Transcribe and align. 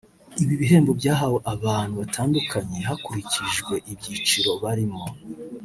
Ibi 0.43 0.53
bihembo 0.61 0.91
byahawe 0.99 1.39
abantu 1.53 1.93
batandukanye 2.01 2.77
hakurikijwe 2.87 3.73
ibyiciro 3.91 4.51
barimo 4.63 5.03